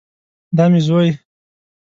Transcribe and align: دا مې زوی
دا 0.57 0.65
مې 0.71 0.79
زوی 0.87 1.09